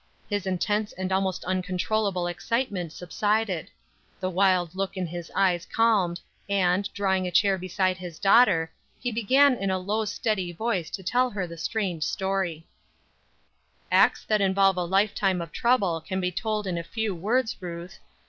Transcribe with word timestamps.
His 0.27 0.47
intense 0.47 0.93
and 0.93 1.11
almost 1.11 1.45
uncontrollable 1.45 2.25
excitement 2.25 2.91
subsided; 2.91 3.69
the 4.19 4.31
wild 4.31 4.73
look 4.73 4.97
in 4.97 5.05
his 5.05 5.29
eyes 5.35 5.63
calmed, 5.67 6.19
and, 6.49 6.91
drawing 6.93 7.27
a 7.27 7.31
chair 7.31 7.55
beside 7.55 7.97
his 7.97 8.17
daughter, 8.17 8.71
he 8.99 9.11
began 9.11 9.53
in 9.53 9.69
a 9.69 9.77
low 9.77 10.05
steady 10.05 10.51
voice 10.51 10.89
to 10.89 11.03
tell 11.03 11.29
her 11.29 11.45
the 11.45 11.55
strange 11.55 12.01
story: 12.01 12.65
"Acts 13.91 14.25
that 14.25 14.41
involve 14.41 14.75
a 14.75 14.85
lifetime 14.85 15.39
of 15.39 15.51
trouble 15.51 16.01
can 16.01 16.19
be 16.19 16.31
told 16.31 16.65
in 16.65 16.79
a 16.79 16.83
few 16.83 17.13
words, 17.13 17.57
Ruth. 17.59 17.99